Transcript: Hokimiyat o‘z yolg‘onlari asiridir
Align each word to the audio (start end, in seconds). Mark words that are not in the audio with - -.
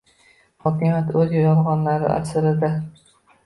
Hokimiyat 0.65 1.11
o‘z 1.21 1.37
yolg‘onlari 1.39 2.11
asiridir 2.17 2.79